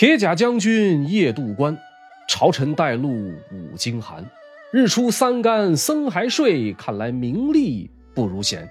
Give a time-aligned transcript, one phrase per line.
[0.00, 1.76] 铁甲将军夜渡关，
[2.26, 3.10] 朝臣带路
[3.52, 4.24] 五更寒。
[4.72, 8.66] 日出三竿僧还睡，看来名利不如闲。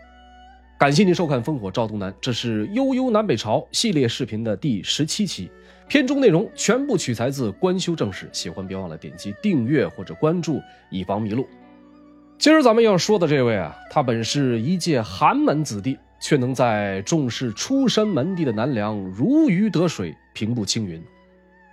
[0.79, 5.51] 感谢您收看《烽火照东南》，这是《悠悠南北朝》系列视频的第十七期，
[5.87, 8.27] 片中内容全部取材自官修正史。
[8.31, 10.59] 喜欢别忘了点击订阅或者关注，
[10.89, 11.47] 以防迷路。
[12.39, 20.99] 今儿咱们要说的这位啊，他本是一介寒门子弟，却能在重视出身门第的南梁如鱼得水，平步青云。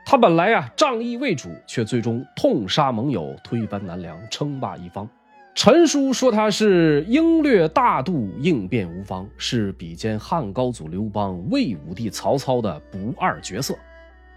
[0.09, 5.09] 他本来啊仗义为主，却最终痛杀盟友，推翻南梁，称霸一方。
[5.53, 13.75] 陈叔说他是英略大度，应变无方，是比肩汉高祖刘邦、魏武帝曹操的不二角色。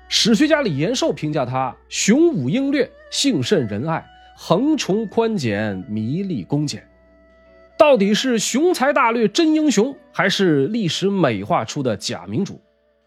[0.08, 4.04] 史学家李延寿评价他雄武英略，性甚仁爱。
[4.36, 6.82] 横崇宽简，迷利恭俭，
[7.78, 12.60] 到底是雄才大略真英雄，还是历史美化出的假民主？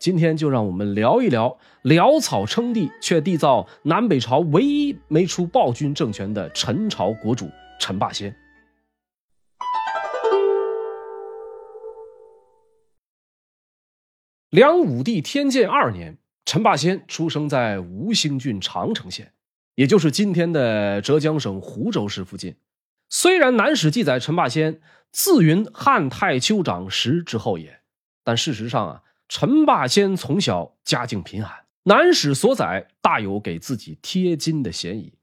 [0.02, 8.34] 今天就让我们聊一聊潦草称帝却缔造南北朝唯一没出暴君政权的陈朝国主陈霸先。
[14.50, 19.32] 梁武帝天监二年，陈霸先出生在吴兴郡长城县。
[19.76, 22.56] 也就是今天的浙江省湖州市附近。
[23.08, 24.80] 虽然《南史》记载陈霸先
[25.12, 27.82] 自云汉太丘长石之后也，
[28.24, 29.02] 但事实上啊，
[29.34, 35.14] 陈霸先从小家境贫寒，《南史》所载大有给自己贴金的嫌疑。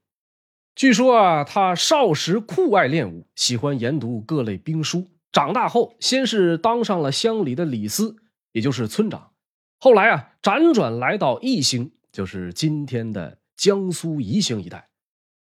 [0.73, 5.05] 据说啊，他少时酷爱练武，喜欢研读各类兵书。
[5.31, 8.15] 长大后，先是当上了乡里的礼司，
[8.51, 9.29] 也就是村长，
[9.77, 13.37] 后来啊，辗转来到义兴，就是今天的。
[13.55, 14.87] 江苏宜兴一带，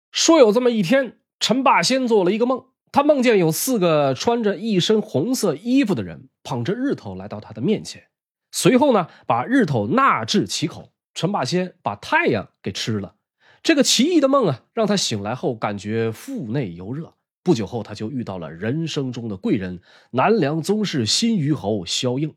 [0.10, 8.08] 说有这么一天，陈霸先做了一个梦，他梦见有四个穿着一身红色衣服的人捧着日头来到他的面前，
[8.56, 10.94] 随后呢，把日头纳至其口。
[11.14, 13.16] 陈霸先把太阳给吃了。
[13.62, 17.16] 这个奇异的梦啊，让他醒来后感觉腹内犹热。
[17.44, 19.82] 不久后，他就遇到了人生中的贵人——
[20.12, 22.34] 南梁宗室新虞侯萧应。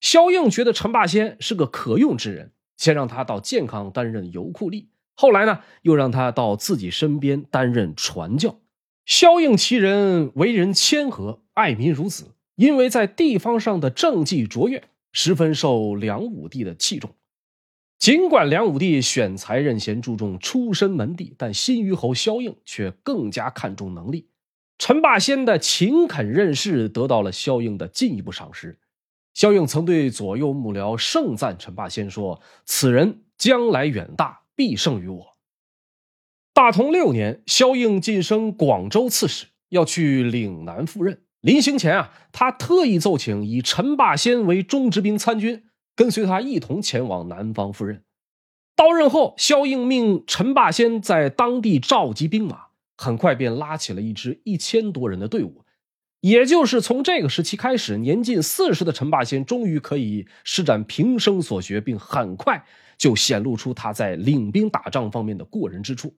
[0.00, 4.86] 萧应觉得陈霸先是个可用之人，先让他到健康担任油库吏。
[5.14, 8.56] 后来呢，又让他到自己身边担任传教。
[9.04, 17.14] 萧应其人为人谦和，爱民如子，因为在地方上的政绩卓越，十分受梁武帝的器重。
[17.98, 24.28] 尽管梁武帝选才任贤，注重出身门第，但新虞侯萧应却更加看重能力。
[24.76, 28.78] 陈霸先的勤恳任事得到了萧应的进一步赏识。
[29.32, 35.36] 萧应曾对左右幕僚盛赞陈霸先说：“此人将来远大。”必胜于我。
[36.52, 41.24] 大同六年，萧应晋升广州刺史，要去岭南赴任。
[41.44, 48.02] 临行前啊，他特意奏请以陈霸先为中直兵参军，跟随他一同前往南方赴任。
[48.74, 55.66] 到任后，萧应命陈霸先在当地召集兵马，很快便拉起了一支一千多人的队伍。
[56.20, 62.64] 也就是从这个时期开始，年近四十的陈霸先终于可以施展平生所学，并很快。
[62.96, 66.14] 就显露出他在领兵打仗方面的过人之处。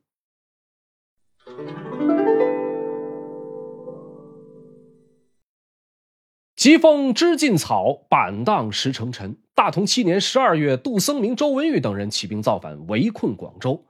[6.56, 9.37] 疾风知劲草，板荡识成尘。
[9.55, 13.84] 大同七年十二月，杜僧明、周文玉等人起兵造反，围困广州。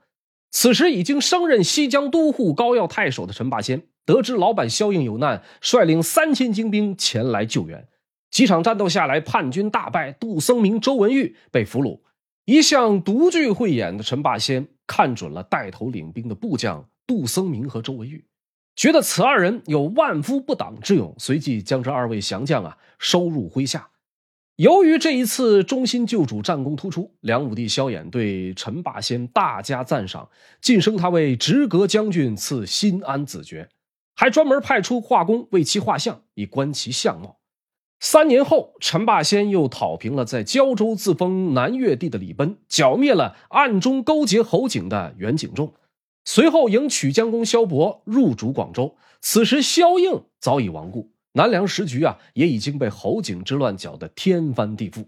[0.51, 7.87] 此时已经升任西江都护、高要太守的陈霸先，得知老板萧应有难，率领三千精兵前来救援。
[8.29, 12.01] 几场战斗下来，叛军大败，杜僧明、周文玉被俘虏。
[12.43, 18.25] 一向独具慧眼的陈霸先看准了带头领兵的部将杜僧明和周文玉，
[18.77, 23.89] 觉得此二人有万夫不挡之勇，随即将这二位降将啊收入麾下。
[24.55, 30.29] 由于这一次忠心救主战功突出，梁武帝萧衍对陈霸先大加赞赏，
[30.61, 33.67] 晋升他为直阁将军，赐新安子爵，
[34.15, 37.39] 还专门派出画工为其画像，以观其相貌。
[37.99, 45.73] 三年后，陈霸先又讨平了在胶州自封南越帝的李奔，剿灭了暗中勾结侯景的袁景仲。
[46.29, 48.97] 随后迎曲江公萧伯入主广州。
[49.21, 55.05] 此时萧应早已亡故，南梁时局啊也已经被侯景之乱搅得天翻地覆，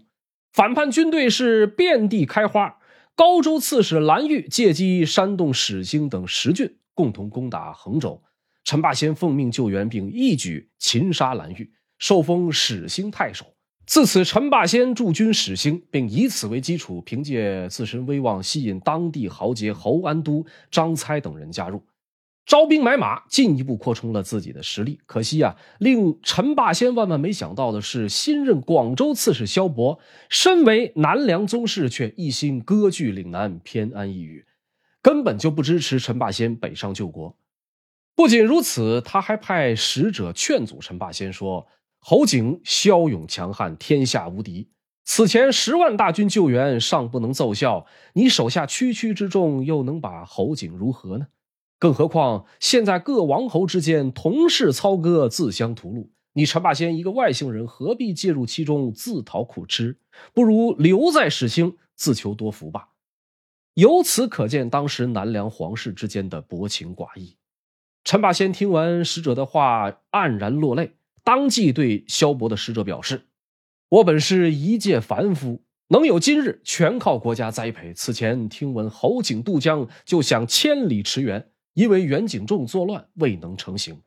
[0.54, 2.78] 反叛军队是遍地开花。
[3.14, 8.22] 高州刺史蓝玉借机煽动始兴等十郡共同攻打衡州，
[8.64, 11.70] 陈霸先奉命救援，并一举擒杀蓝玉。
[11.98, 13.44] 受封始兴太守，
[13.90, 21.82] 自此陈霸先驻军始兴，并以此为基础，凭借自身威望吸引当地豪杰侯安都、张猜等人加入。
[22.46, 25.00] 招兵买马，进一步扩充了自己的实力。
[25.06, 29.98] 可惜啊，令陈霸先万万没想到的是，新任广州刺史萧勃
[30.28, 34.44] 身为南梁宗室，却一心割据岭南，偏安一隅，
[35.02, 37.36] 根本就不支持陈霸先北上救国。
[38.14, 41.66] 不仅如此，他还派使者劝阻陈霸先说
[42.00, 44.70] ：“侯景骁勇强悍，天下无敌。
[45.04, 51.28] 此前十万大军救援尚不能奏效，你手下区区之众又能把侯景如何呢？”
[51.78, 56.08] 更何况现在各王侯之间同室操戈，自相屠戮。
[56.34, 59.98] 你陈霸先一个外姓人，何必介入其中，自讨苦吃？
[60.32, 62.90] 不如留在始兴，自求多福吧。
[63.74, 67.36] 由此可见，当时南梁皇室之间的薄情寡义。
[68.04, 70.92] 陈霸先听完使者的话，黯然落泪，
[71.24, 73.26] 当即对萧伯的使者表示
[73.88, 77.92] ：“我本是一介凡夫，能有今日，全靠国家栽培。
[77.94, 84.02] 此前听闻侯景渡江，就想千里驰援。”因为袁景仲作乱未能成行，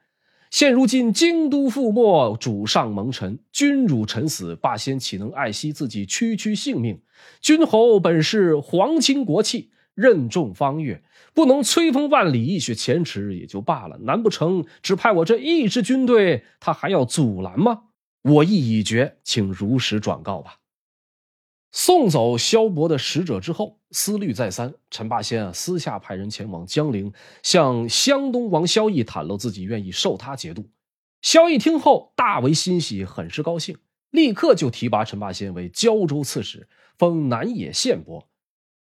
[0.52, 7.02] 现如今京都覆没，主上蒙尘，君辱臣死，霸先岂能爱惜自己区区性命？
[7.40, 11.02] 君侯本是皇亲国戚，任重方悦，
[11.34, 13.98] 不能摧锋万里，一雪前耻也就罢了。
[14.04, 17.86] 难不成只派我这一支军队，他还要阻拦吗？
[18.22, 20.60] 我意已决，请如实转告吧。
[21.72, 30.70] 送走萧伯的使者之后，思虑再三，陈霸先啊私下派人前往江陵，向湘东王萧绎袒露自己愿意受他节度。
[31.24, 33.78] 萧绎听后大为欣喜，很是高兴，
[34.12, 38.30] 立刻就提拔陈霸先为胶州刺史，封南野县伯。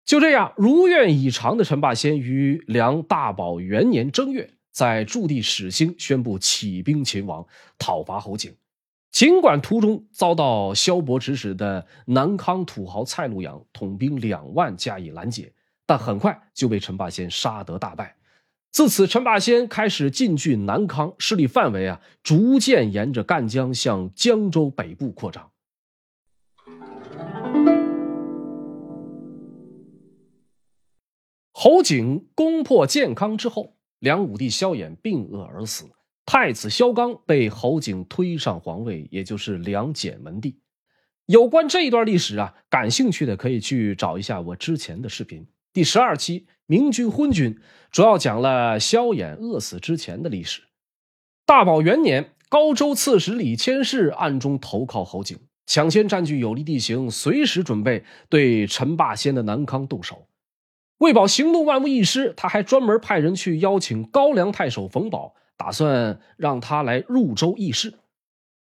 [0.07, 7.45] 就这样，如愿以偿的陈霸先于梁大宝元年正月，在驻地始兴宣布起兵秦王，
[7.77, 8.55] 讨伐侯景。
[9.11, 15.51] 尽管途中遭到萧伯指使的南康土豪蔡路阳统兵两万加以拦截，
[15.85, 18.15] 但很快就被陈霸先杀得大败。
[18.71, 25.51] 自此，陈霸先开始进军南康，势力范围啊逐渐沿着赣江向江州北部扩张。
[31.59, 35.85] 侯景攻破建康之后，梁武帝萧衍病恶而死。
[36.23, 40.59] 太子萧纲被侯景推上皇位，也就是梁简文帝。
[41.25, 47.55] 有关这一段历史啊，感兴趣的可以去找一下我之前的视频，第十二期《明君昏君》，
[47.89, 50.61] 主要讲了萧衍饿死之前的历史。
[51.43, 60.27] 大宝元年，高州刺史李千世暗中投靠侯景，抢先占据有利地形，随时准备对陈霸先的南康动手。
[60.99, 65.35] 为保行动万无一失，他还专门派人去邀请高梁太守冯保。
[65.59, 67.95] 打算让他来入州议事。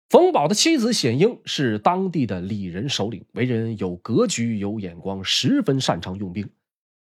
[0.09, 6.49] 冯保的妻子显英是当地的李人首领，为人有格局、有眼光，十分擅长用兵。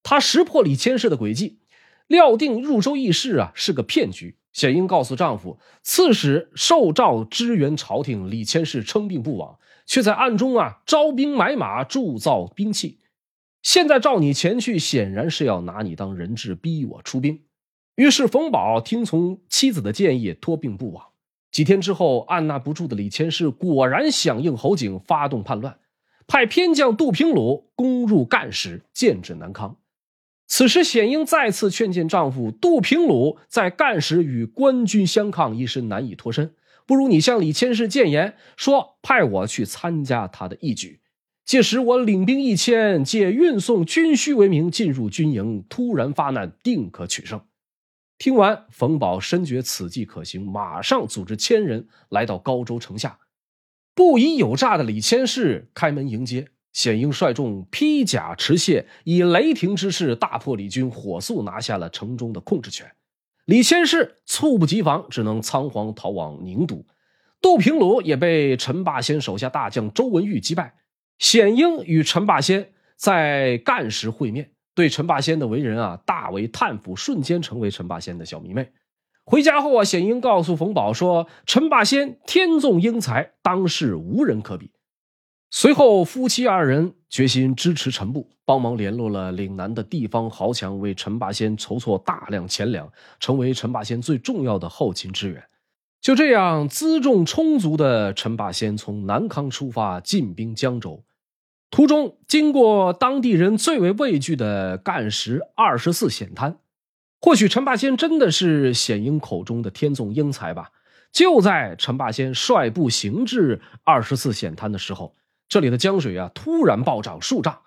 [0.03, 1.61] 他识破李千世的诡计，
[2.07, 4.37] 料定入州议事啊是个骗局。
[4.53, 13.00] 显英告诉丈夫，刺史受诏支援朝廷，李千世称病不往，却在暗中啊招兵买马，铸造兵器。
[13.63, 17.43] 现在召你前去，显然是要拿你当人质，逼我出兵。
[17.97, 21.05] 于是冯保听从妻子的建议，托病不往。
[21.53, 25.79] 几天之后，按捺不住的李千世果然响应侯景，发动叛乱，
[26.27, 29.77] 派偏将杜平鲁攻入干时，建制南康。
[30.47, 36.55] 此时，显英再次劝谏丈夫：杜平鲁在干时与官军相抗，一时难以脱身，
[36.87, 41.00] 不如你向李千世谏言，说派我去参加他的义举。
[41.51, 47.41] 届时，我领兵一千，借运送军需为名进入军营，突然发难，定可取胜。
[48.19, 53.19] 听完，冯保深觉此计可行，马上组织千人来到高州城下。
[53.97, 62.89] 不疑有诈的李千世开门迎接，显英率众披甲持械，以雷霆之势大破李军，火速拿下了城中的控制权。
[63.47, 66.87] 李千世猝不及防，只能仓皇逃往宁都。
[67.41, 70.77] 杜平鲁也被陈霸先手下大将周文玉击败。
[71.21, 74.51] 显英与陈霸先在干时会面。
[74.75, 78.73] 对陈霸先的为人啊，大为叹服，瞬间成为陈霸先的小迷妹。
[79.25, 84.71] 回家后啊，显英告诉冯保说：“陈霸先天纵英才，当世无人可比。”
[85.51, 95.45] 随后，夫妻二人决心支持陈部，帮忙联络了岭南的地方豪强，为陈霸先筹措大量钱粮，成为陈霸先最重要的后勤支援。
[96.01, 101.03] 就这样，辎重充足的陈霸先从南康出发，进兵江州。
[101.71, 106.59] 途中经过当地人最为畏惧的干石二十四险滩，
[107.21, 110.71] 或许陈霸先真的是显英口中的天纵英才吧。
[111.13, 115.15] 就在陈霸先率部行至二十四险滩的时候，
[115.49, 117.63] 这里的江水啊突然暴涨数丈。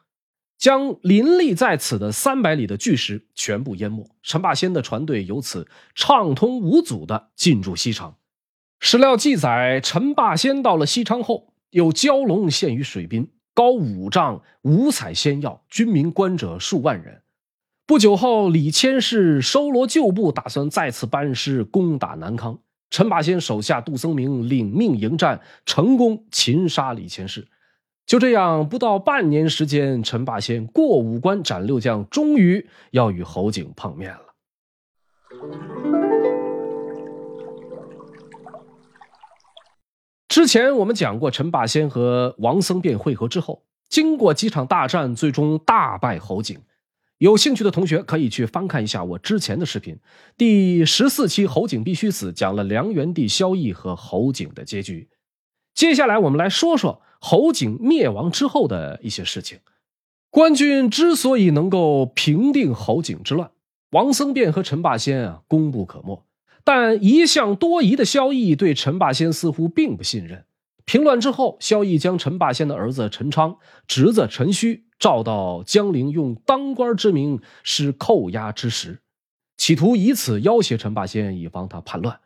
[0.55, 4.09] 将林立在此的三百里的巨石全部淹没。
[4.21, 8.15] 陈霸先的船队由此畅通无阻地进入西昌。
[8.79, 17.21] 史料记载，陈霸先到了西昌后，有蛟龙现于水滨，高五丈，五彩仙药，军民观者数万人。
[17.85, 22.59] 不久后，李千世收罗旧部，打算再次班师攻打南康。
[22.89, 27.47] 陈霸先手下杜僧明领命迎战，成功擒杀李千世。
[28.05, 35.92] 就这样，不到半年时间，陈霸先过五关斩六将，终于要与侯景碰面了。
[40.33, 46.59] 之前我们讲过，陈霸先和王僧辩会合之后，经过几场大战，最终大败侯景。
[47.19, 49.99] 有兴趣的同学可以去翻看一下我之前的视频，
[50.35, 55.07] 第十四期《侯景必须死》讲了梁元帝萧绎和侯景的结局。
[55.75, 59.59] 接下来我们来说说侯景灭亡之后的一些事情。
[60.31, 63.51] 官军之所以能够平定侯景之乱，
[63.91, 66.23] 王僧辩和陈霸先啊功不可没，
[66.63, 70.45] 但一向多疑的萧绎对陈霸先似乎并不信任。
[70.85, 74.83] 平乱之后，萧绎将陈霸先的儿子陈昌、侄子陈顼。
[74.99, 79.01] 召到江陵，用当官之名施扣押之实，
[79.57, 82.21] 企图以此要挟陈霸先，以防他叛乱。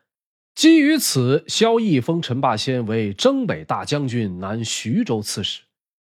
[0.54, 5.62] 基于此，萧绎封陈霸先为征北大将军、南徐州刺史，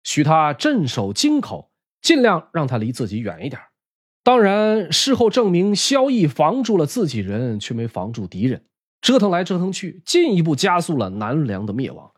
[0.03, 3.61] 许他镇守京口，尽量让他离自己远一点。
[4.27, 8.65] 当然，事后证明，萧绎防住了自己人，却没防住敌人，
[8.99, 12.11] 折腾来折腾去，进一步加速了南梁的灭亡。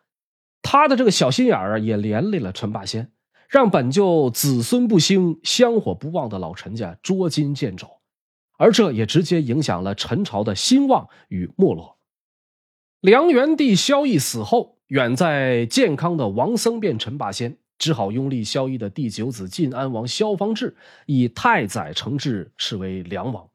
[0.63, 3.11] 他的这个小心眼儿也连累了陈霸先。
[3.47, 7.87] 让本就子孙不兴、香火不旺的老陈家捉襟见肘，
[8.57, 11.99] 而这也直接影响了陈朝的兴旺与没落。
[13.01, 20.75] 梁元帝萧绎死后，远在健康的王僧辩陈霸先只好拥立萧绎的第九子晋安王萧方智，
[21.07, 23.49] 以太宰承制视为梁王。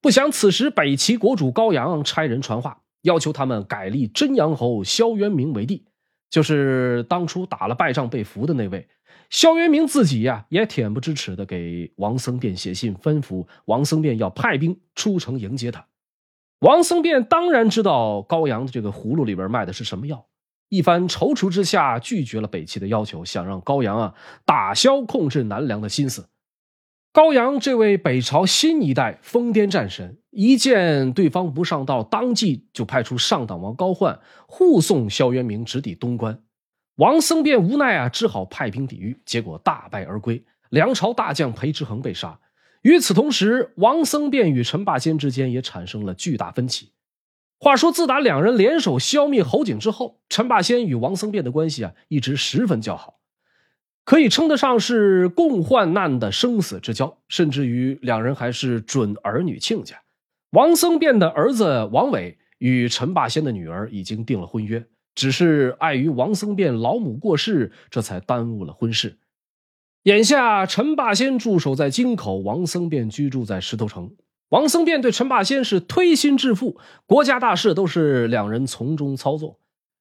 [0.00, 5.86] 不想此时北齐国主高阳差人传话，要求他们改立真阳侯萧渊明为帝，
[6.30, 8.88] 就是当初打了败仗被俘的那位。
[9.30, 15.86] 萧渊明自己呀，也恬不知耻的给王僧辩写信，吩咐王僧辩要派兵出城迎接他。
[16.58, 20.26] 王僧辩当然知道高阳的这个葫芦里边卖的是什么药，
[20.72, 24.14] 一番踌躇之下，拒绝了北齐的要求，想让高阳啊
[24.46, 26.30] 打消控制南梁的心思。
[27.12, 36.40] 高阳这位北朝新一代疯癫战神，一见对方不上道，当即就派出上党王高焕护送萧渊明直抵东关。
[36.94, 40.42] 王僧辩无奈啊，只好派兵抵御，结果大败而归。
[40.70, 42.40] 梁朝大将裴之衡被杀。
[42.80, 46.92] 与此同时，王僧辩与陈霸先之间也产生了巨大分歧。
[47.64, 53.20] 话说，自打两人联手消灭侯景之后，陈霸先与王僧辩的关系啊，一直十分较好，
[54.04, 60.02] 可以称得上是共患难的生死之交，甚至于两人还是准儿女亲家。
[60.50, 64.84] 王僧辩的儿子王伟与陈霸先的女儿已经订了婚约。
[65.14, 69.18] 只是碍于王僧辩老母过世，这才耽误了婚事。
[70.02, 74.10] 眼下陈霸先驻守在京口，王僧辩居住在石头城。
[74.52, 79.58] 王僧辩对陈霸先是推心置腹，国家大事都是两人从中操作。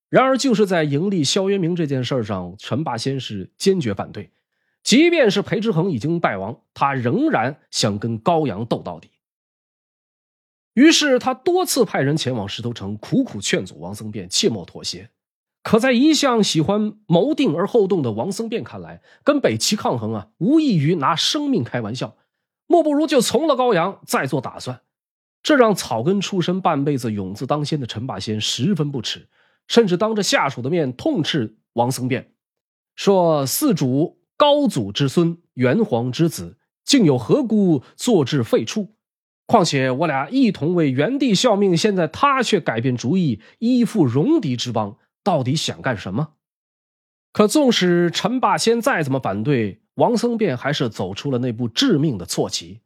[0.10, 4.30] 然而，就是在迎立萧渊明这件事上，陈霸先是坚决反对。
[4.84, 9.12] 即便是裴之衡已经败亡，他仍然想跟高阳斗到底。
[10.74, 15.12] 于是他多次派人前往石头城，苦苦劝阻王僧辩切莫妥协。
[15.64, 22.18] 可在一向喜欢谋定而后动的王僧辩看来，跟北齐抗衡啊，无异于拿生命开玩笑，
[22.72, 24.80] 莫不如就从了高阳，再做打算。
[25.44, 29.28] 这让草根出身、半辈子勇字当先的陈霸先十分不耻，
[29.68, 32.32] 甚至当着下属的面痛斥王僧辩，
[32.96, 38.88] 说：“四主高祖之孙，元皇之子，竟有何辜坐至废黜？”
[39.46, 46.36] 况且我俩一同为元帝效命，现在他却改变主意，依附戎狄之邦，到底想干什么？
[47.34, 52.80] 可纵使陈霸先再怎么反对，王僧辩还是走出了那步致命的错棋。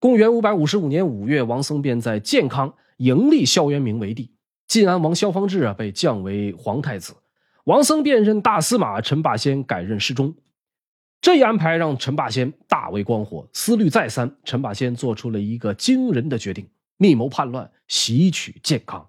[0.00, 4.32] 公元五百五十五年五月，王僧辩在建康迎立萧元明为帝，
[4.66, 7.14] 晋安王萧方智啊被降为皇太子，
[7.64, 10.34] 王僧辩任大司马，陈霸先改任侍中。
[11.20, 19.08] 这一安排让陈霸先大为光火，思虑再三，陈霸先做出了一个惊人的决定：密谋叛乱，袭取建康。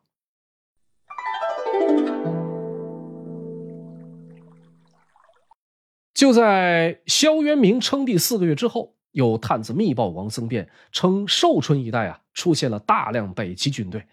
[6.20, 14.06] 就在萧渊明称帝四个月之后，有探子密报王僧辩，称寿春一带啊出现了大量北齐军队，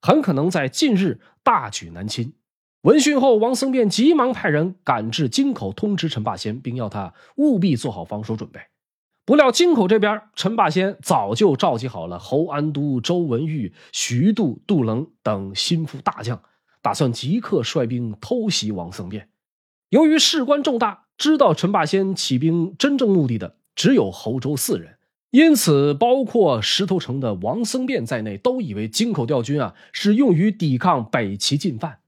[0.00, 2.34] 很可能在近日大举南侵。
[2.80, 8.58] 闻讯后，王僧辩急忙派人赶至京口，通知陈霸先，并要他务必做好防守准备。
[9.24, 16.42] 不料京口这边，陈霸先早就召集好了侯安都、周文玉、徐度、杜棱等心腹大将，
[16.82, 19.28] 打算即刻率兵偷袭王僧辩。
[19.90, 24.98] 由于事关重大，知道陈霸先起兵真正目的的只有侯州四人，
[25.30, 32.00] 因此包括石头城的王僧辩在内，都以为金口调军啊是用于抵抗北齐进犯。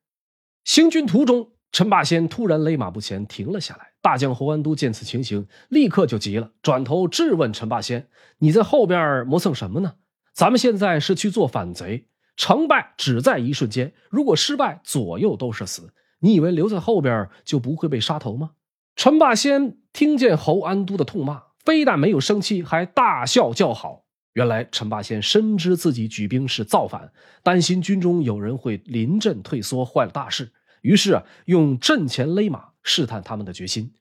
[0.65, 3.93] 行军途中，陈霸先突然勒马不前，停了下来。
[4.03, 8.09] 大将侯安都见此情形，立刻就急了，转头质问陈霸先
[8.41, 9.95] ：“你在后边磨蹭什么呢？
[10.33, 15.95] 咱们现在是去做反贼，成败只在一瞬间，如果失败，左右都是死。
[16.19, 18.51] 你以为留在后边就不会被杀头吗？”
[18.97, 24.05] 陈霸先听见侯安都的痛骂，非但没有生气，还大笑叫好。
[24.35, 32.75] 原来陈霸先深知自己举兵是造反，担心军中有人会临阵退缩，坏了大事，于是啊，用阵前勒马。
[32.87, 33.95] 试探他们的决心，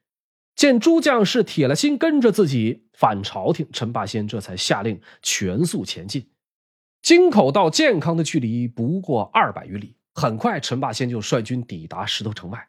[0.57, 6.27] 见诸将士铁了心跟着自己反朝廷，陈霸先这才下令全速前进。
[7.01, 12.67] 京口到健康的距离不过二百余里，很快陈霸先就率军抵达石头城外。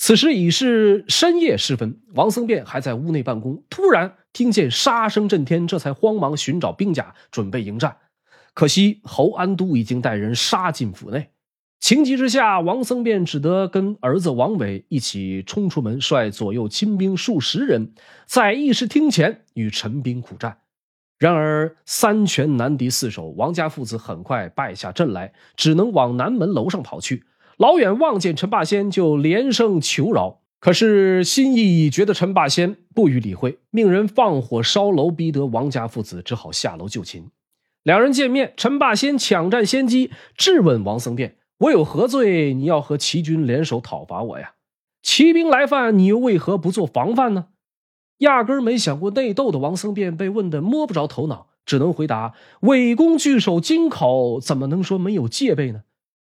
[0.00, 7.96] 此时已是深夜时分，王僧辩还在屋内办公，突然听见杀声震天，这才慌忙寻找兵甲，准备迎战。
[8.54, 11.30] 可惜侯安都已经带人杀进府内。
[11.80, 17.92] 情急之下，王僧辩只得跟儿子王伟一起冲出门，率左右亲兵数十人，
[18.24, 20.58] 在议事厅前与陈兵苦战。
[21.18, 27.24] 然而三拳难敌四手，王家父子很快败下阵来，只能往南门楼上跑去。
[27.58, 30.42] 老远望见陈霸先，就连声求饶。
[30.60, 37.30] 可是心意已决的陈霸先不予理会，命人放火烧楼，逼得王家父子只好下楼就擒。
[37.82, 41.36] 两人见面，陈霸先抢占先机，质问王僧辩。
[41.58, 42.54] 我有何罪？
[42.54, 44.52] 你要和齐军联手讨伐我呀？
[45.02, 47.46] 骑兵来犯，你又为何不做防范呢？
[48.18, 55.82] 压根没想过内斗的王僧辩被问得摸不着头脑，只能回答：“伪公据守京口，怎么能说没有戒备呢？”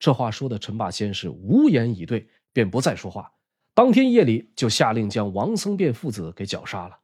[0.04, 3.32] 这话说的陈霸先是无言以对，便不再说话。
[3.74, 7.00] 当天夜里就下令将王僧辩父子给绞杀了。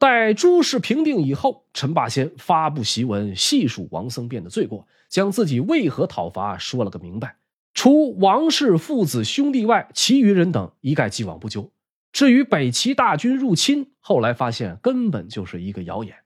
[0.00, 7.36] 待诸事平定以后，陈霸先发布檄文，细数王僧辩的罪过，将自己为何讨伐说了个明白。
[7.72, 11.70] 除王氏父子兄弟外，其余人等一概既往不咎。
[12.10, 16.16] 至于北齐大军入侵，后来发现根本就是一个谣言。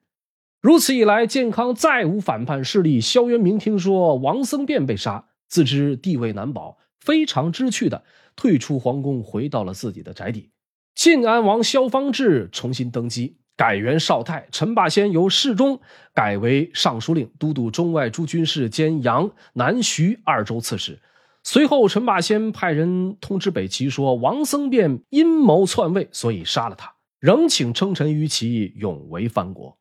[0.62, 2.98] 如此一来，健康再无反叛势力。
[2.98, 8.04] 萧渊明听说王僧辩被杀，自知地位难保，非常知趣的
[8.36, 10.50] 退出皇宫，回到了自己的宅邸。
[10.94, 14.46] 晋安王萧方智重新登基，改元少太。
[14.50, 15.80] 陈霸先由侍中
[16.12, 21.00] 改为尚书令，都督中外诸军事，兼扬南徐二州刺史。
[21.44, 29.78] 随后，陈霸先派人通知北齐说，王僧辩阴谋篡位，所以杀了他，仍请称臣于齐，永为藩国。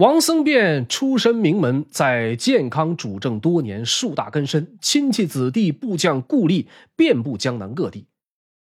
[0.00, 6.64] 王僧辩出身名门，在建康主政多年，树大根深，亲戚子弟、部将故吏
[6.96, 8.06] 遍布江南各地。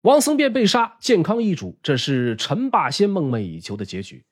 [0.02, 4.26] 王僧辩被杀，建康易主，这是陈霸先梦寐以求的结局。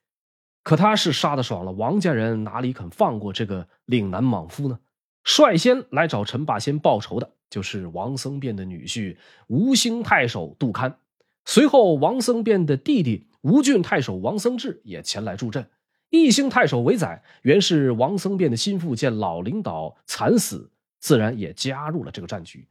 [0.63, 4.77] 可他是杀的爽了，王家人哪里肯放过这个岭南莽夫呢？
[5.23, 9.15] 率先来找陈霸先报仇的，就是王僧辩的女婿
[9.47, 10.97] 吴兴太守杜堪。
[11.45, 15.65] 随后，王僧辩的弟弟吴郡太守王僧智也前来助阵。
[16.09, 22.67] 义兴太守韦载原是王僧辩的心腹，见老领导惨死，自然也加入了这个战局。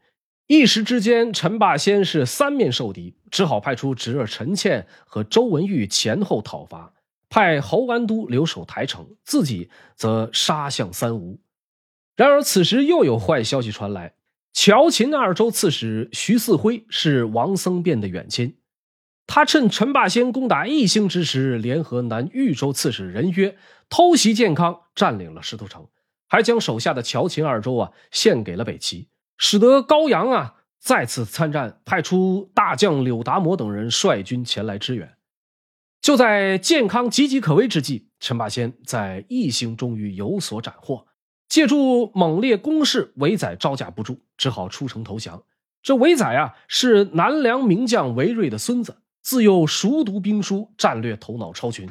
[0.46, 6.92] 一时之间，陈霸先是三面受敌，只好派出侄儿陈倩和周文玉前后讨伐。
[7.29, 11.40] 派侯安都留守台城，自己则杀向三吴。
[12.14, 14.14] 然而此时又有坏消息传来：
[14.53, 18.57] 乔秦二州刺史徐四辉是王僧辩的远亲，
[19.27, 23.57] 他趁陈霸先攻打义兴之时，联合南豫州刺史任约
[23.89, 25.89] 偷袭建康，占领了石头城，
[26.29, 35.15] 还将手下的乔秦二州啊献给了北齐，使得高阳啊再次参战，派出大将柳达摩等人率军前来支援。
[36.01, 41.09] 就在建康岌岌可危之际，陈霸先在义兴终于有所斩获，
[41.49, 45.43] 借助猛烈攻势，韦载招架不住，只好出城投降。
[45.83, 51.89] 这韦载啊，是南梁名将韦睿的孙子，自幼熟读兵书，战略头脑超群。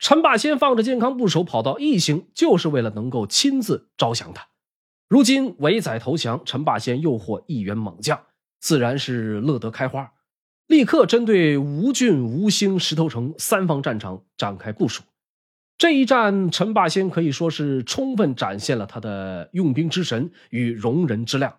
[0.00, 4.48] 陈霸先放着健康不守，跑到义兴，就是为了能够亲自招降他。
[5.08, 8.20] 如今韦载投降，陈霸先又获一员猛将，
[8.58, 10.10] 自然是乐得开花。
[10.66, 15.04] 立刻针对吴郡、吴兴、石头城三方战场展开部署。
[15.78, 21.58] 这一战，陈霸先可以说是充分展现了他的用兵之神与容人之量。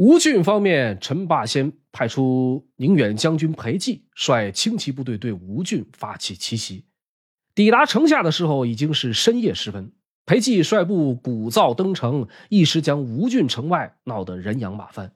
[0.00, 6.86] 吴郡方面，陈霸先派出宁远将军裴寂率轻骑部队对吴郡发起奇袭。
[7.54, 9.92] 抵达城下的时候，已经是深夜时分。
[10.24, 15.12] 裴寂率部鼓噪登城，一时将吴郡城外闹得人仰马翻。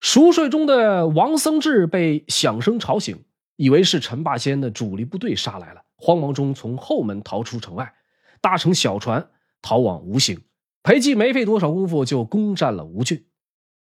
[0.00, 3.22] 熟睡中的王僧智被响声吵醒，
[3.54, 7.94] 以为是陈霸先的主力部队杀来了，慌忙中从后门逃出城外，
[8.40, 9.28] 搭乘小船
[9.62, 10.40] 逃往吴兴。
[10.82, 13.24] 裴寂没费多少功夫就攻占了吴郡。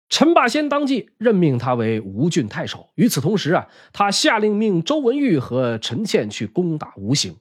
[0.08, 2.92] 陈霸先当即任命他为吴郡太守。
[2.96, 7.36] 与此同时啊，他下令命周文玉和陈倩去攻打吴兴。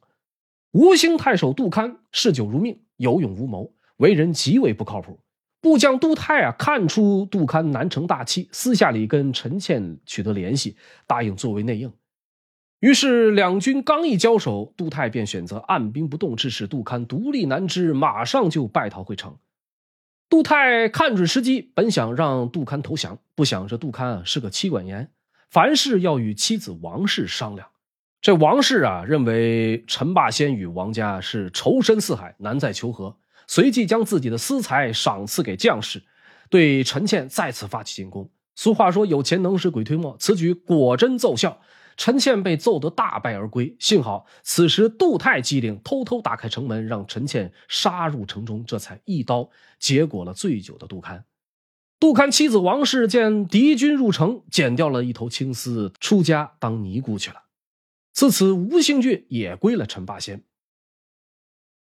[0.72, 5.20] 吴兴太守杜堪嗜酒如命，有勇无谋，为人极为不靠谱。
[5.60, 11.92] 部将杜泰啊，看出杜堪难成大器，私下里跟陈倩取得联系，答应作为内应。
[12.80, 19.36] 于是两军刚一交手，杜泰便选择按兵不动，致使杜堪独立难支，马上就败逃回城。
[20.34, 25.08] 杜泰看准时机，本想让杜堪投降，不想这杜堪啊是个妻管严，
[25.48, 27.68] 凡事要与妻子王氏商量。
[28.20, 33.16] 这王氏啊，认为陈霸先与王家是仇深似海，难再求和，
[33.46, 36.02] 随即将自己的私财赏赐给将士，
[36.50, 38.28] 对陈倩再次发起进攻。
[38.56, 41.60] 俗话说：“有钱能使鬼推磨”，此举果真奏效。
[41.96, 51.24] 陈倩被揍得大败而归，幸好此时杜泰机灵，偷偷打开城门，让陈倩杀入城中，这才一刀结果了醉酒的杜堪。
[52.00, 57.44] 杜堪妻子王氏见敌军入城，剪掉了一头青丝，出家当尼姑去了。
[58.12, 60.42] 自此，吴兴郡也归了陈霸先。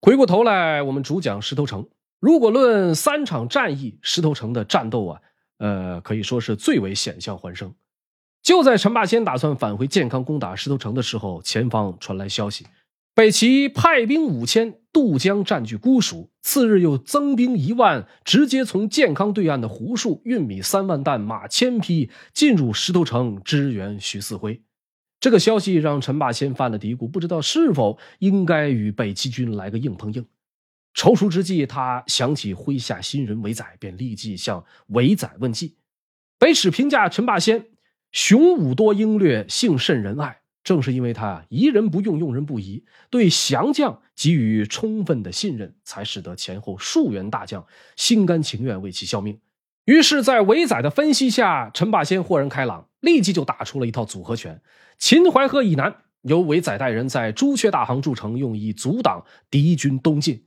[0.01, 1.88] 回过头来，我们主讲石头城。
[2.18, 5.21] 如果论三场战役，石头城的战斗啊，
[5.59, 7.75] 呃，可以说是最为险象环生。
[8.42, 12.66] 就在陈霸先打算返回建康攻打石头城的时候，前方传来消息，
[13.14, 24.62] 北齐派兵五千渡江占据姑蜀，次日又增兵一万，直接从建康对岸的胡树运米三万担、马千匹进入石头城支援徐四辉。
[25.20, 30.24] 这个消息让陈霸先犯了嘀咕，不知道是否应该与北齐军来个硬碰硬。
[30.94, 35.77] 踌躇之际，他想起麾下新人韦载，便立即向韦载问计。
[36.38, 37.66] 北史评价陈霸先
[38.12, 40.40] 雄武多英略，性甚仁爱。
[40.64, 47.64] 正是因为他疑人不用，用人不疑，对降将给予充分的信任，才使得前后数员大将
[47.97, 49.40] 心甘情愿为其效命。
[49.87, 54.61] 于是，在韦载的分析下，陈霸先豁然开朗，立即就打出了一套组合拳。
[54.99, 60.42] 秦淮河以南，由韦载带人在朱雀大行筑城，用以阻挡敌军东进；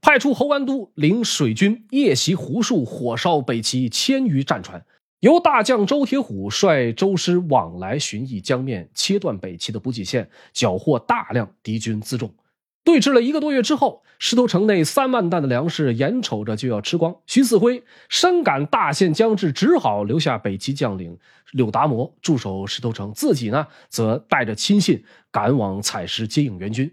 [0.00, 4.80] 派出侯安都领水军夜袭胡树，火烧北齐千余战船；
[5.20, 12.34] 由大将周铁虎率周师往来巡弋江面，切断北齐的补给线，缴获大量敌军辎重。
[12.82, 17.14] 对峙了一个多月之后，石头城内三万担的粮食眼瞅着就要吃光。
[17.26, 21.18] 徐四辉深感大限将至，只好留下北齐将领
[21.52, 26.90] 柳达摩驻守石头城，自己呢则带着亲信赶往采石接应援军。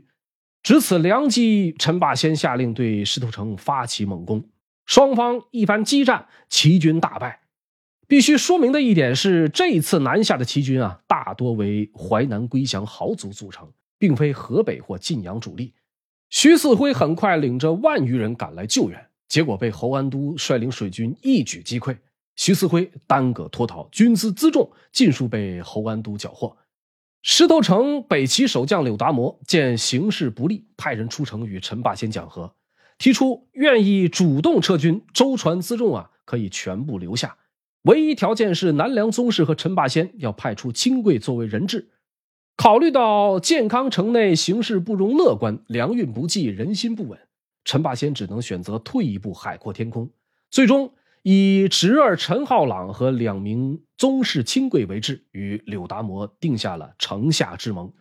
[0.61, 4.43] 值此良机，陈霸先下令对石头城发起猛攻。
[4.85, 7.46] 双方一番激战，齐军大败。
[8.07, 13.71] 必须说明的一点是，这一次南下的齐军啊，大多为淮南归降豪族组成。
[13.99, 15.73] 并非河北或晋阳主力，
[16.29, 21.97] 徐四辉很快领着万余人赶来救援，结果被侯安都率领水军一举击溃。
[22.35, 26.55] 徐四辉单个脱逃，军资辎重尽数被侯安都缴获。
[27.23, 32.53] 石头城北齐守将柳达摩见形势不利，派人出城与陈霸先讲和，
[32.99, 37.35] 提出愿意主动撤军，舟船辎重啊可以全部留下，
[37.87, 41.87] 唯一条件是南梁宗室和陈霸先要派出亲贵作为人质。
[42.57, 47.17] 考虑到建康城内形势不容乐观，粮运不济，人心不稳，
[47.63, 50.09] 陈霸先只能选择退一步，海阔天空。
[50.51, 50.91] 最终
[51.23, 57.93] 以侄儿陈浩朗和两名宗室亲贵为质，与柳达摩定下了城下之盟。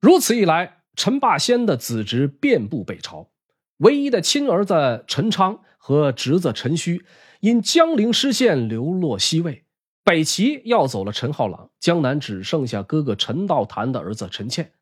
[0.00, 3.28] 如此一来，陈霸先的子侄遍布北朝，
[3.76, 7.02] 唯一的亲儿子陈昌和侄子陈顼
[7.42, 9.64] 因江陵失陷，流落西魏。
[10.04, 14.74] 北齐要走了陈浩朗，江南只剩下哥哥陈道坛的儿子陈倩。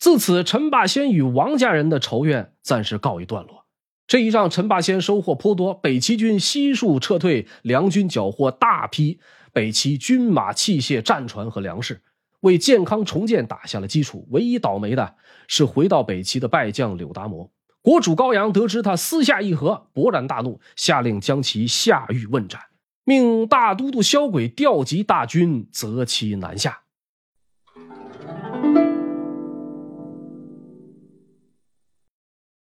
[0.00, 3.66] 自此，陈霸先与王家人的仇怨暂时告一段落。
[4.08, 9.20] 这一仗，陈霸先收获颇多，北齐军悉数撤退，梁军缴获大批
[9.52, 12.02] 北齐军马器械、战船和粮食，
[12.40, 14.26] 为建康重建打下了基础。
[14.32, 15.14] 唯一倒霉的
[15.46, 17.52] 是回到北齐的败将柳达摩。
[17.84, 22.58] 国主高阳得知他私下议和，勃然大怒，下令将其下狱问斩。
[23.04, 26.80] 命大都督萧轨调集大军，择期南下。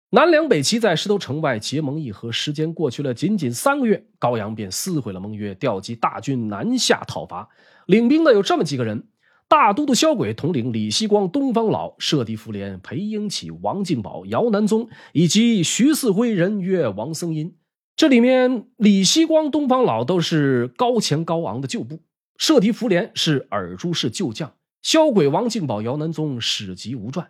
[0.09, 7.47] 南梁北齐在石头城外结盟议和，时间过去了仅仅三个月，高阳便撕毁了盟约，调集大军南下讨伐。
[7.85, 9.07] 领兵的有这么几个人：
[9.53, 17.55] 大都督萧轨统领李希光、东方老、射敌福连、裴英起、王敬宝、姚南宗，以及徐嗣辉、人约王僧音。
[17.95, 22.01] 这里面，李希光、东方老都是高前高昂的旧部，
[22.35, 27.29] 射敌福连是尔朱氏旧将，萧轨、王敬宝、姚南宗史籍无传。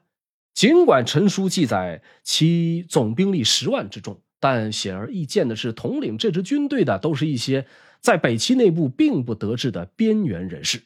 [0.54, 7.66] 尽管陈书记载其总兵力十万之众，但显而易见的是，统领这支军队的都是一些
[8.00, 10.84] 在北齐内部并不得志的边缘人士。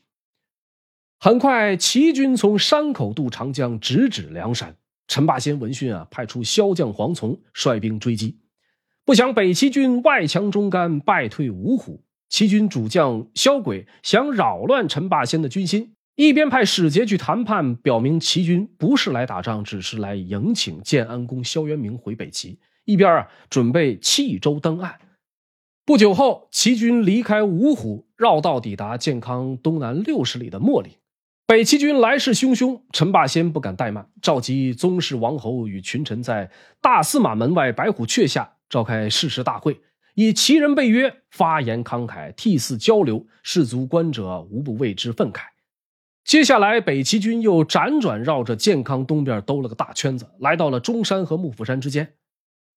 [1.19, 4.75] 很快，齐军从山口渡长江，直指梁山。
[5.08, 8.38] 陈霸先闻讯啊，派出骁将黄琮率兵追击，
[9.03, 12.03] 不想北齐军外强中干，败退芜湖。
[12.30, 15.93] 齐军主将萧轨想扰乱陈霸先的军心。
[16.15, 24.99] 一边派使节去谈判，表明齐军不是来打仗，只是来迎请建安公萧元明回北齐；一边啊，准备弃舟登岸。
[25.84, 30.91] 不久后，齐军离开芜湖，绕道抵达建康东南六十里的秣陵。
[31.47, 39.79] 北齐军来势汹汹，陈霸先不敢怠慢，召集宗室王侯与群臣在大司马门外白虎阙下召开誓师大会，
[40.13, 45.43] 以齐人被约，发言慷慨，涕泗交流，士卒观者无不为之愤慨。
[46.25, 52.15] 接下来，北齐军又辗转绕着建康东边兜了个大圈子，来到了中山和幕府山之间。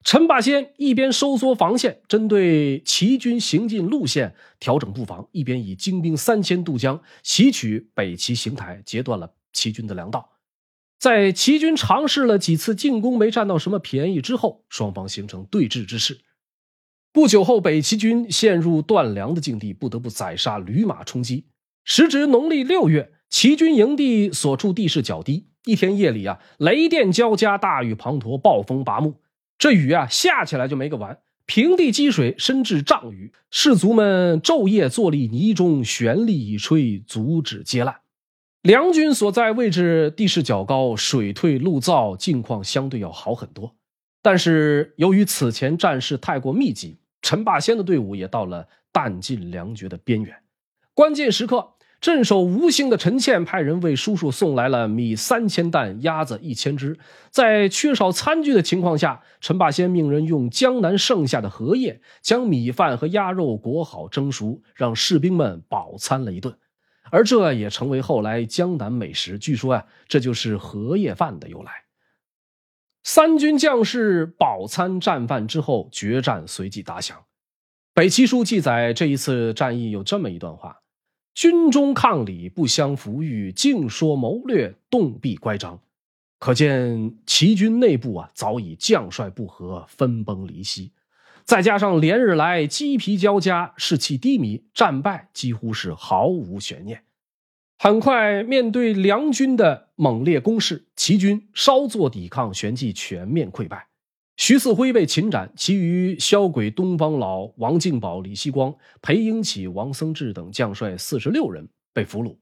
[0.03, 10.31] 陈霸先一边收缩防线，针对齐军行进路线调整布防，一边以精兵三千渡江，袭取北齐邢台，截断了齐军的粮道。
[10.99, 16.21] 在齐军尝试了几次进攻没占到什么便宜之后，双方形成对峙之势。
[17.13, 21.47] 不久后，北齐军陷入断粮的境地，不得不宰杀驴马充饥。
[21.85, 23.13] 时值农历六月。
[23.31, 29.21] 齐军营地所处地势较低，一天夜里啊，雷电交加，大雨滂沱，暴风拔木。
[29.61, 38.01] 这雨啊，下起来就没个完，平地积水深至丈余，士卒们昼夜坐立泥中，旋力以吹，阻止接烂。
[38.63, 43.77] 梁军所在位置地势较高，水退路燥，境况相对要好很多。
[44.23, 50.35] 但是由于此前战事太过密集，陈霸先的队伍也到了弹尽粮绝的边缘。
[50.95, 51.75] 关键时刻。
[52.01, 56.99] 镇守吴兴的陈倩派人为叔叔送来了米三千担、鸭子一千只。
[57.31, 66.57] 在缺少餐具的情况下，陈霸先命人用江南剩下的荷叶将米饭和鸭肉裹好蒸熟，让士兵们饱餐了一顿。
[67.11, 69.39] 而这也成为后来江南美食。
[69.39, 71.71] 据说啊，这就是荷叶饭的由来。
[73.03, 77.25] 三军将士饱餐战饭之后，决战随即打响。
[77.93, 80.79] 北齐书记载这一次战役有这么一段话。
[81.35, 85.81] 军中抗礼不相服御，净说谋略，动必乖张。
[86.39, 90.93] 可见齐军内部啊，早已将帅不和，分崩离析。
[91.45, 97.03] 再加上连日来鸡皮交加，士气低迷，战败几乎是毫无悬念。
[97.79, 103.90] 很快，面对梁军的猛烈攻势，齐军稍作抵抗，旋即全面溃败。
[104.41, 112.39] 徐嗣辉被擒斩，其余萧鬼、东方老、王敬保、李希光、裴英起、王僧智等将帅四十六人被俘虏。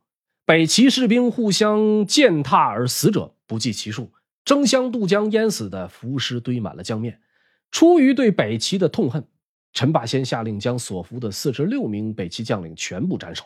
[0.47, 4.13] 北齐士兵互相践踏而死者不计其数，
[4.45, 7.21] 争相渡江淹死的浮尸堆满了江面。
[7.73, 9.27] 出于对北齐的痛恨，
[9.73, 13.43] 陈霸先下令将所俘的四十六名北齐将领全部斩首。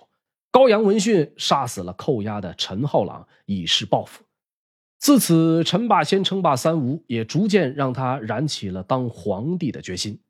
[0.51, 4.23] 高阳闻讯，杀死了扣押的陈浩朗，以示报复。
[5.03, 10.21] 自此，陈霸先称霸三吴，也逐渐让他燃起了当皇帝的决心。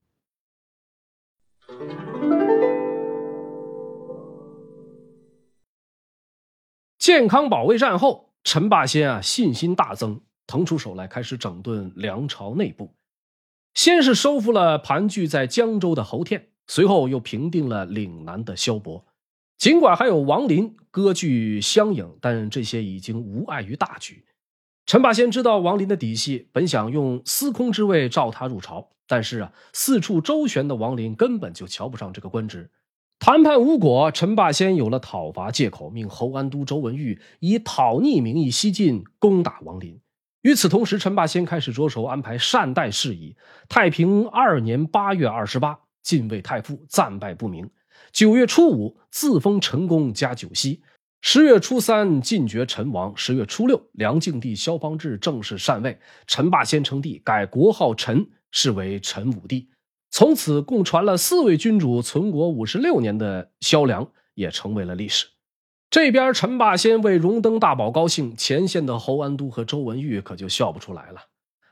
[6.98, 12.94] 健康保卫战后，陈霸先啊信心大增，腾出手来开始整顿梁朝内部。
[13.74, 19.04] 先是收复了盘踞在江州的侯天，随后又平定了岭南的萧伯。
[19.58, 24.24] 尽管还有王林割据襄颍，但这些已经无碍于大局。
[24.84, 32.70] 陈霸先知道王林的底细，本想用司空之位召他入朝，但是啊，四处周旋的王林根本就瞧不上这个官职。
[33.20, 40.00] 谈判无果，陈霸先有了讨伐借口，命侯安都周文玉以讨逆名义西进攻打王林。
[40.42, 43.36] 与此同时，陈霸先开始着手安排善待事宜。
[43.68, 47.70] 太平二年八月二十八，晋魏太傅战败不明。
[48.10, 50.82] 九月初五，自封陈公加九锡。
[51.24, 53.16] 十月初三，晋爵陈王。
[53.16, 59.68] 十月初六，梁敬帝萧方智正式禅位，陈霸先称帝，改国号陈，是为陈武帝。
[60.10, 65.28] 从此，共传了四位君主存国五十六年的萧梁也成为了历史。
[65.90, 71.28] 这边陈霸先为荣登大宝高兴，前线的侯安都和周文玉可就笑不出来了。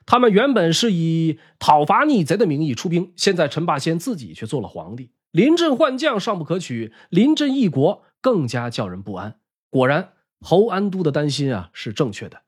[0.07, 9.40] 他们原本是以讨伐逆贼的名义出兵，现在陈霸先自己却做了皇帝，临阵换将尚不可取，临阵一国更加叫人不安。
[9.71, 12.43] 果然，侯安都的担心啊是正确的，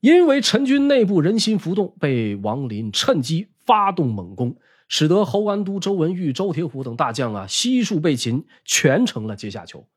[0.00, 4.56] 因为陈军内部人心浮动，被王林趁机发动猛攻，
[4.88, 9.88] 使得侯安都、周文玉、周铁虎等大将啊悉数被擒，全成了阶下囚。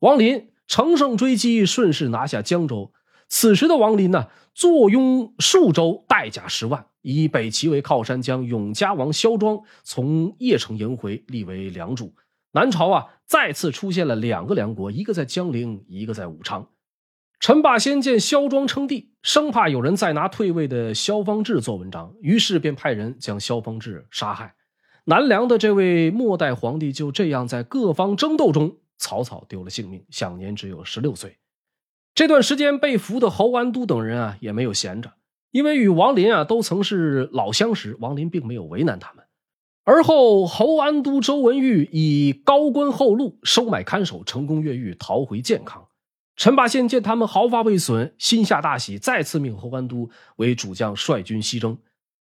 [0.00, 2.92] 王林乘胜追击，顺势拿下江州。
[3.28, 12.12] 此时的王林呢，坐拥数州，带甲十万，以北齐为靠山，将永嘉王萧庄从邺城迎回，立为梁主。
[12.56, 16.70] 南朝啊，再次出现了两个梁国，一个在江陵，一个在武昌。
[17.38, 24.54] 陈霸先见萧庄称帝，生怕有人再拿退位的萧方志做文章，于是便派人将萧方志杀害。
[25.04, 31.36] 南梁的这位末代皇帝就这样在各方争斗中草草丢了性命，享年只有十六岁。
[32.14, 35.12] 这段时间被俘的侯安都等人啊，也没有闲着，
[35.50, 39.25] 因为与王林啊都曾是老相识，王林并没有为难他们。
[39.88, 45.86] 而后，侯安都周文玉以高官厚禄收买看守，成功越狱逃回建康。
[46.34, 51.78] 陈霸先见他们毫发未损，心下大喜，再次命侯安都为主将，率军西征。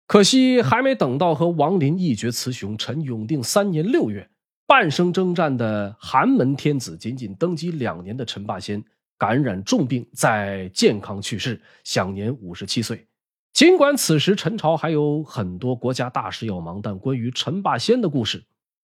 [0.06, 4.30] 可惜还没等到和王林一决雌雄，陈永定三年六月，
[4.68, 8.80] 半生征战的寒门天子，仅仅登基两年的陈霸先。
[9.18, 13.09] 感染重病，在健康去世，享年五十七岁。
[13.52, 18.46] 尽管此时陈朝还有很多国家大事要忙，但关于陈霸先的故事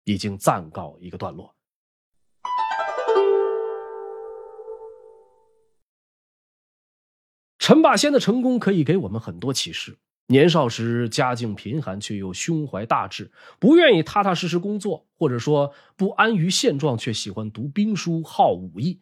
[0.04, 1.54] 已经暂告一个段落。
[7.58, 19.00] 陈霸先的成功可以给我们很多启示：年少时家境贫寒，却又胸怀大志，不愿意踏踏实实工作，或者说不安于现状，却喜欢读兵书，好武艺。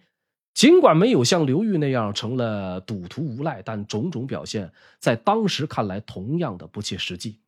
[0.56, 7.40] 尽管没有像刘裕那样成了赌徒无赖，但种种表现在当时看来同样的不切实际。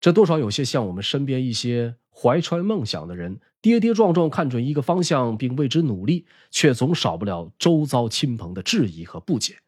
[0.00, 9.58] 这多少有些像我们身边一些怀揣梦想的人，跌跌撞撞看准一个方向并为之努力，却总少不了周遭亲朋的质疑和不解。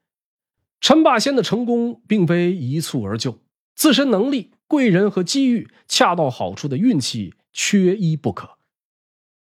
[0.80, 3.38] 陈霸先的成功并非一蹴而就，
[3.76, 8.58] 自身能力、贵人和机遇恰到好处的运气缺一不可。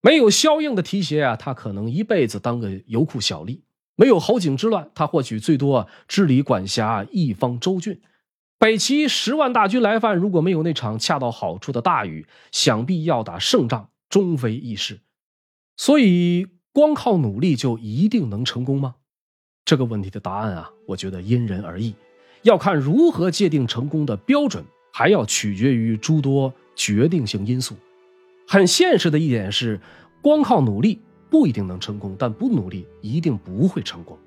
[0.04, 3.60] 没有萧映的提携啊，他可能一辈子当个油库小吏；
[3.94, 8.00] 没有侯景之乱，他或许最多治理管辖一方州郡。
[8.58, 15.00] 北齐十万大军来犯，如果没有那场恰到好处的大雨，想必要打胜仗终非易事。
[15.76, 18.96] 所以，光靠努力就一定能成功吗？
[19.64, 21.94] 这个问题的答案啊，我觉得因人而异，
[22.42, 27.76] 要看如何界定成功的标准，还要取决于诸多决定性因素。
[28.46, 29.80] 很现实的一点是，
[30.20, 31.00] 光靠努力
[31.30, 34.18] 不一定能成功，但不努力一定不会成功。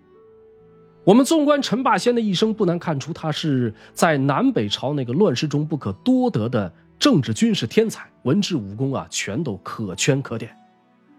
[1.03, 10.57] 我们纵观陈霸先的一生，不难看出他是在南北朝那个乱世中不可多得的政治军事天才，文治武功啊，全都可圈可点。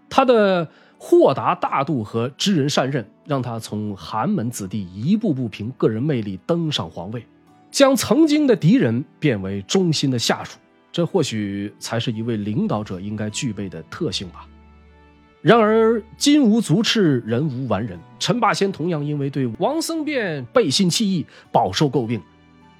[0.09, 7.25] 他的豁达大度和知人善任，让他从寒门子弟一步步凭个人魅力登上皇位，
[7.71, 10.57] 将曾经的敌人变为忠心的下属。
[10.91, 14.47] 这或许才是一位领导者应该具备的特性吧。
[15.41, 17.97] 然而，金无足赤，人无完人。
[18.19, 22.19] 陈霸先同样因为对王僧辩背信弃义，饱受诟病。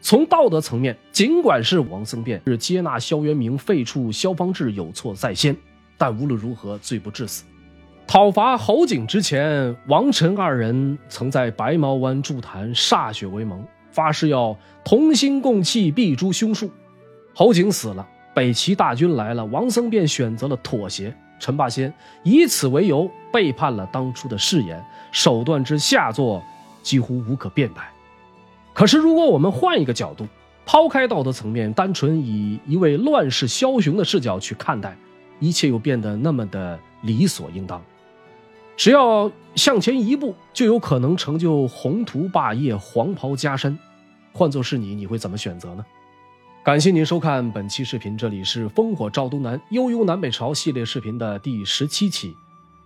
[0.02, 5.56] 从道德层面，尽管是王僧辩是接纳萧元明、废黜萧方智有错在先，
[5.98, 7.43] 但无论如何，罪不至死。
[8.08, 16.70] 讨伐侯景之前，王陈二人曾在白毛湾筑坛歃血为盟，发誓要同心共气，必诛凶术。
[17.39, 21.15] 侯景死了，北齐大军来了，王僧便选择了妥协。
[21.39, 26.43] 陈霸先以此为由背叛了当初的誓言，手段之下作
[26.82, 27.91] 几乎无可辩白。
[28.73, 30.26] 可是，如果我们换一个角度，
[30.65, 34.97] 抛开道德层面，单纯以一位乱世枭雄的视角去看待，
[35.39, 37.80] 一切又变得那么的理所应当。
[38.76, 43.78] 只要向前一步，就有可能成就宏图霸业、黄袍加身。
[44.34, 45.86] 换作是你，你会怎么选择呢？
[46.67, 52.36] 感谢您收看本期视频，这里是烽火赵东南、悠悠南北朝系列视频的第十七期。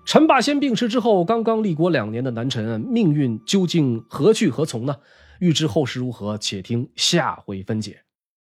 [0.06, 4.96] 陈霸先病逝之后，刚刚立国两年的南陈命运究竟何去何从呢？
[5.39, 8.04] 欲知后事如何，且听下回分解。